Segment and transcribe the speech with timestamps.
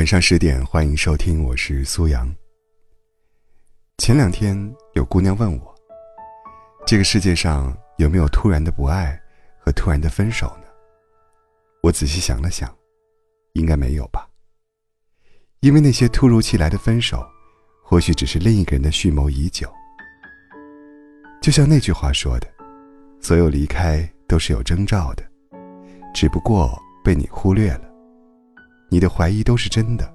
[0.00, 2.34] 晚上十点，欢迎收听，我是苏阳。
[3.98, 4.56] 前两天
[4.94, 5.74] 有姑娘问我，
[6.86, 9.20] 这个世界上有没有突然的不爱
[9.58, 10.66] 和突然的分手呢？
[11.82, 12.74] 我仔细想了想，
[13.52, 14.26] 应该没有吧。
[15.60, 17.22] 因为那些突如其来的分手，
[17.84, 19.70] 或许只是另一个人的蓄谋已久。
[21.42, 22.48] 就像那句话说的，
[23.20, 25.22] 所有离开都是有征兆的，
[26.14, 27.89] 只不过被你忽略了。
[28.90, 30.12] 你的怀疑都是真的，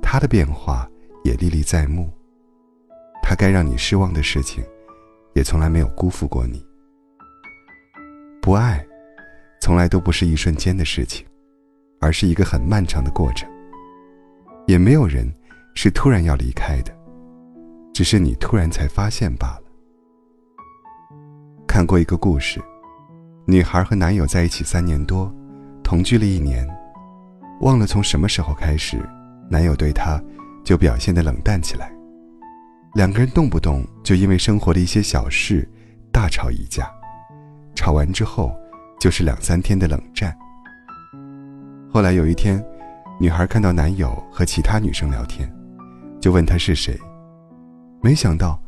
[0.00, 0.88] 他的变化
[1.24, 2.08] 也历历在目。
[3.20, 4.62] 他该让你失望的事情，
[5.34, 6.64] 也从来没有辜负过你。
[8.40, 8.86] 不爱，
[9.60, 11.26] 从来都不是一瞬间的事情，
[12.00, 13.50] 而是一个很漫长的过程。
[14.66, 15.30] 也没有人
[15.74, 16.96] 是突然要离开的，
[17.92, 19.62] 只是你突然才发现罢了。
[21.66, 22.62] 看过一个故事，
[23.44, 25.34] 女孩和男友在一起三年多，
[25.82, 26.64] 同居了一年。
[27.60, 28.98] 忘了从什么时候开始，
[29.48, 30.22] 男友对她
[30.64, 31.92] 就表现得冷淡起来。
[32.94, 35.68] 两个人动不动就因为生活的一些小事
[36.12, 36.90] 大吵一架，
[37.74, 38.54] 吵完之后
[39.00, 40.36] 就是两三天的冷战。
[41.90, 42.64] 后来有一天，
[43.18, 45.52] 女孩看到男友和其他女生聊天，
[46.20, 46.98] 就问他是谁。
[48.00, 48.60] 没想到，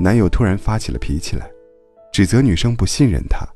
[0.00, 1.48] 男友突然发起了脾气来，
[2.12, 3.46] 指责女生不信任他，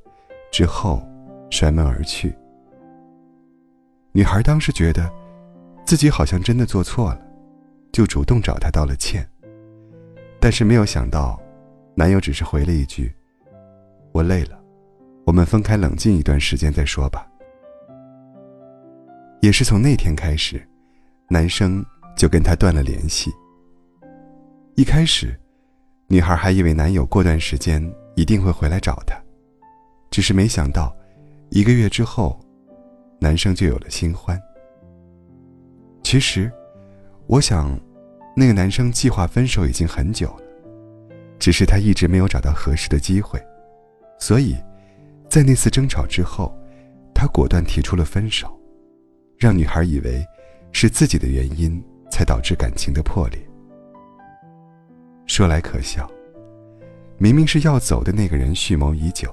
[0.52, 1.02] 之后
[1.50, 2.34] 摔门而去。
[4.14, 5.10] 女孩当时觉得，
[5.86, 7.20] 自己好像真的做错了，
[7.92, 9.26] 就主动找他道了歉。
[10.38, 11.40] 但是没有想到，
[11.94, 13.10] 男友只是回了一句
[14.12, 14.62] ：“我累了，
[15.24, 17.26] 我们分开冷静一段时间再说吧。”
[19.40, 20.62] 也是从那天开始，
[21.30, 21.82] 男生
[22.14, 23.32] 就跟她断了联系。
[24.74, 25.34] 一开始，
[26.08, 27.82] 女孩还以为男友过段时间
[28.14, 29.16] 一定会回来找她，
[30.10, 30.94] 只是没想到，
[31.48, 32.38] 一个月之后。
[33.22, 34.36] 男生就有了新欢。
[36.02, 36.50] 其实，
[37.28, 37.78] 我想，
[38.34, 40.42] 那个男生计划分手已经很久了，
[41.38, 43.40] 只是他一直没有找到合适的机会，
[44.18, 44.56] 所以，
[45.28, 46.52] 在那次争吵之后，
[47.14, 48.52] 他果断提出了分手，
[49.38, 50.26] 让女孩以为
[50.72, 51.80] 是自己的原因
[52.10, 53.38] 才导致感情的破裂。
[55.26, 56.10] 说来可笑，
[57.18, 59.32] 明明是要走的那个人蓄谋已久，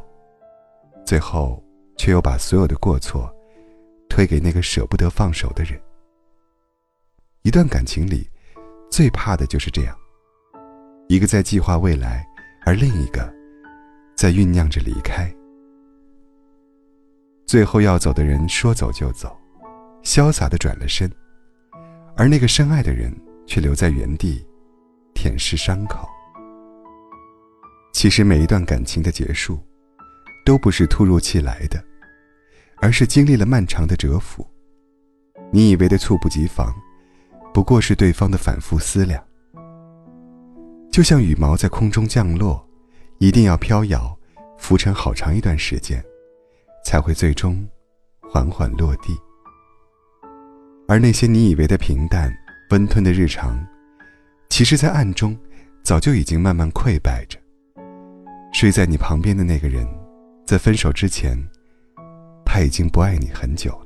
[1.04, 1.62] 最后
[1.98, 3.36] 却又把所有的过错。
[4.20, 5.80] 推给那个舍不得放手的人。
[7.44, 8.30] 一段感情里，
[8.92, 9.98] 最怕的就是这样：
[11.08, 12.28] 一个在计划未来，
[12.66, 13.34] 而另一个
[14.18, 15.34] 在酝酿着离开。
[17.46, 19.40] 最后要走的人说走就走，
[20.04, 21.10] 潇洒的转了身，
[22.18, 23.16] 而那个深爱的人
[23.48, 24.46] 却留在原地，
[25.14, 26.06] 舔舐伤口。
[27.94, 29.58] 其实每一段感情的结束，
[30.46, 31.82] 都不是突如其来的。
[32.82, 34.46] 而是经历了漫长的蛰伏，
[35.52, 36.74] 你以为的猝不及防，
[37.54, 39.24] 不过是对方的反复思量。
[40.92, 42.66] 就像羽毛在空中降落，
[43.20, 44.18] 一定要飘摇、
[44.58, 46.04] 浮沉好长一段时间，
[46.86, 47.68] 才会最终
[48.22, 49.18] 缓缓落地。
[50.88, 52.34] 而那些你以为的平淡、
[52.72, 53.64] 温吞的日常，
[54.50, 55.38] 其实，在暗中
[55.84, 57.38] 早就已经慢慢溃败着。
[58.52, 59.88] 睡在你旁边的那个人，
[60.48, 61.38] 在分手之前。
[62.52, 63.86] 他已经不爱你很久了，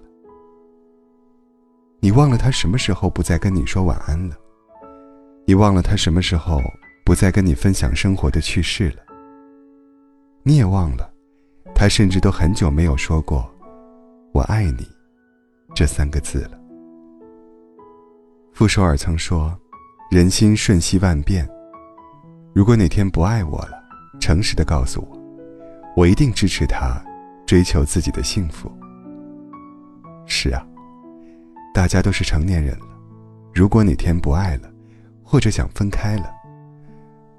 [2.00, 4.38] 你忘了他什么时候不再跟你说晚安了，
[5.46, 6.62] 你忘了他什么时候
[7.04, 9.04] 不再跟你分享生活的趣事了，
[10.44, 11.12] 你也忘了，
[11.76, 13.46] 他甚至都很久没有说过
[14.32, 14.88] “我爱你”
[15.76, 16.58] 这三个字了。
[18.54, 19.54] 傅首尔曾说
[20.10, 21.46] ：“人心瞬息万变，
[22.56, 23.84] 如果哪天不爱我了，
[24.22, 25.20] 诚实的告诉我，
[25.98, 27.04] 我一定支持他。”
[27.54, 28.72] 追求自己的幸福。
[30.26, 30.66] 是啊，
[31.72, 32.88] 大家都是成年人了，
[33.54, 34.68] 如果哪天不爱了，
[35.22, 36.32] 或者想分开了，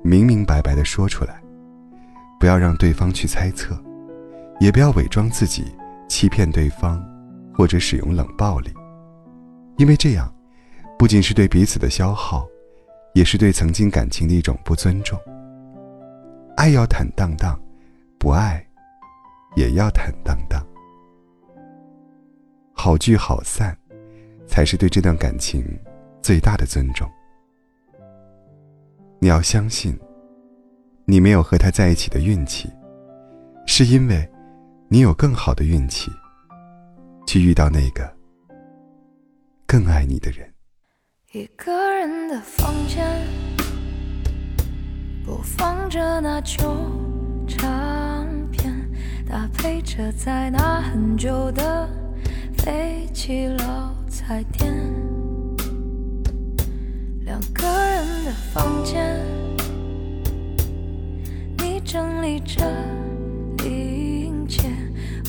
[0.05, 1.43] 明明白白的说出来，
[2.39, 3.77] 不要让对方去猜测，
[4.61, 5.65] 也不要伪装自己，
[6.09, 7.05] 欺骗对方，
[7.53, 8.73] 或者使用冷暴力，
[9.79, 10.33] 因为这样，
[10.97, 12.47] 不仅是对彼此的消耗，
[13.15, 15.19] 也是对曾经感情的一种不尊重。
[16.57, 17.61] 爱要坦荡荡，
[18.17, 18.65] 不爱。
[19.57, 20.65] 也要坦荡荡，
[22.73, 23.77] 好聚好散，
[24.47, 25.65] 才是对这段感情
[26.21, 27.09] 最大的尊重。
[29.21, 29.99] 你要相信，
[31.05, 32.69] 你没有和他在一起的运气，
[33.67, 34.29] 是因为
[34.89, 36.11] 你有更好的运气，
[37.27, 38.13] 去遇到那个
[39.67, 40.53] 更爱你的人。
[41.33, 43.05] 一个人的房间，
[45.25, 47.04] 播放着那旧。
[49.65, 51.89] 搭配着在那很久的
[52.59, 54.71] 废弃老菜店，
[58.53, 59.19] 房间，
[61.57, 62.63] 你整理着
[63.63, 64.71] 零件，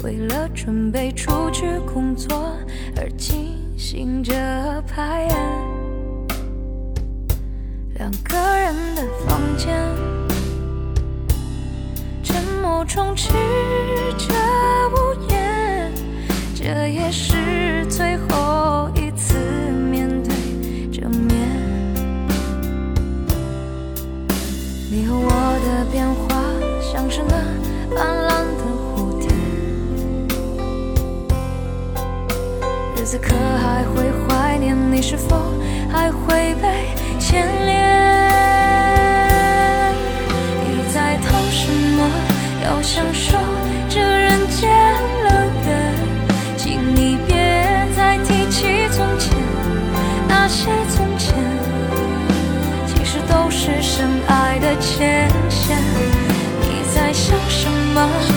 [0.03, 2.57] 为了准备出去工作
[2.97, 4.33] 而进行着
[4.85, 5.37] 排演。
[7.99, 9.73] 两个人的房间，
[12.21, 13.31] 沉默充斥
[14.17, 14.33] 这
[14.89, 14.95] 无
[15.29, 15.91] 言，
[16.55, 19.37] 这也是最后一次
[19.91, 20.33] 面对
[20.91, 21.35] 正面。
[24.89, 25.29] 你和我
[25.65, 26.35] 的变化，
[26.81, 27.35] 像是那
[27.95, 29.27] 斑斓的蝴蝶，
[32.95, 34.75] 日子可还会怀念？
[34.91, 35.35] 你是否
[35.91, 37.75] 还会被牵连？
[40.63, 42.09] 你在偷什么？
[42.63, 43.37] 要享受
[58.07, 58.34] 什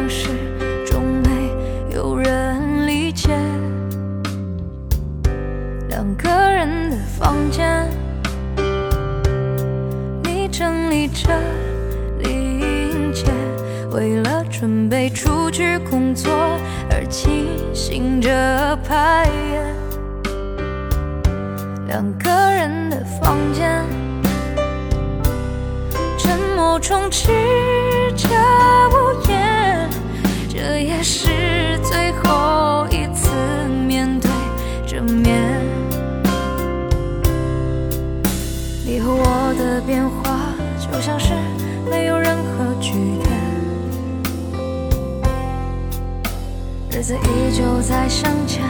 [0.00, 0.40] 就是这样，
[0.84, 3.28] 始终没有人理解。
[5.88, 7.86] 两个人的房间，
[10.24, 11.28] 你整理着
[12.20, 13.26] 零件，
[13.90, 16.32] 为了准备出去工作
[16.90, 19.60] 而进行着排演。
[21.88, 23.84] 两个人的房间，
[26.16, 27.28] 沉默充斥
[28.16, 28.28] 着
[28.90, 29.59] 无言，
[30.52, 31.28] 这也是
[31.84, 33.30] 最后一次
[33.86, 34.28] 面对
[34.84, 35.48] 正面。
[38.84, 41.34] 你和我的变化，就像是
[41.88, 42.90] 没有任何句
[43.22, 43.30] 点，
[46.90, 48.64] 日子依旧在向前，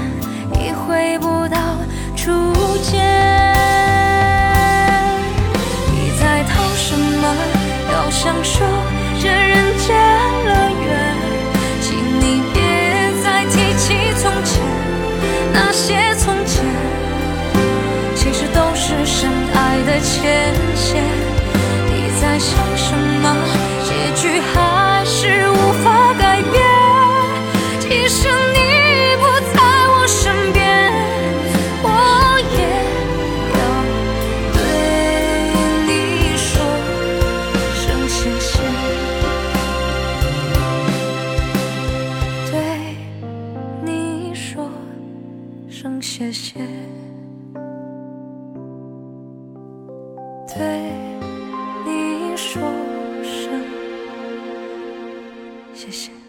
[22.40, 23.36] 想什么？
[23.84, 25.54] 结局还是无
[25.84, 26.52] 法改变。
[27.78, 28.58] 即使你
[29.20, 29.22] 不
[29.52, 29.58] 在
[29.92, 30.58] 我身边，
[31.82, 31.86] 我
[32.56, 32.58] 也
[33.56, 33.60] 要
[34.54, 34.58] 对
[35.86, 35.88] 你
[36.36, 36.48] 说
[37.74, 38.50] 声谢谢，
[42.50, 42.52] 对
[43.84, 43.88] 你
[44.34, 44.48] 说
[45.68, 46.58] 声谢谢。
[50.56, 50.58] 对
[55.80, 56.19] 谢谢。